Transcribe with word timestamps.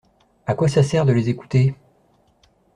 À 0.47 0.55
quoi 0.55 0.67
ça 0.67 0.81
sert 0.81 1.05
de 1.05 1.13
les 1.13 1.29
écouter? 1.29 1.75